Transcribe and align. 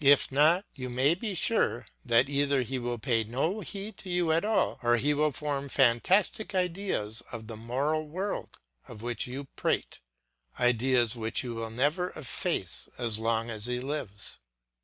If 0.03 0.31
not, 0.31 0.65
you 0.73 0.89
may 0.89 1.13
be 1.13 1.35
sure 1.35 1.85
that 2.03 2.27
either 2.27 2.63
he 2.63 2.79
will 2.79 2.97
pay 2.97 3.23
no 3.23 3.59
heed 3.59 3.99
to 3.99 4.09
you 4.09 4.31
at 4.31 4.43
all, 4.43 4.79
or 4.81 4.97
he 4.97 5.13
will 5.13 5.29
form 5.31 5.69
fantastic 5.69 6.55
ideas 6.55 7.21
of 7.31 7.45
the 7.45 7.55
moral 7.55 8.07
world 8.09 8.57
of 8.87 9.03
which 9.03 9.27
you 9.27 9.43
prate, 9.55 9.99
ideas 10.59 11.15
which 11.15 11.43
you 11.43 11.53
will 11.53 11.69
never 11.69 12.09
efface 12.15 12.89
as 12.97 13.19
long 13.19 13.51
as 13.51 13.67
he 13.67 13.79
lives. 13.79 14.39